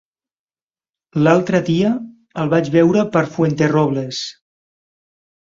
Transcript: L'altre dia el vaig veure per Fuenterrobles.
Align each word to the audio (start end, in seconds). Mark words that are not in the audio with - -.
L'altre 1.27 1.59
dia 1.67 1.91
el 2.45 2.51
vaig 2.55 2.71
veure 2.79 3.05
per 3.17 3.23
Fuenterrobles. 3.37 4.27